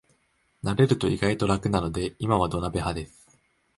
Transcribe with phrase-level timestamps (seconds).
[0.63, 3.27] 慣れると意外と楽なので今は土鍋派です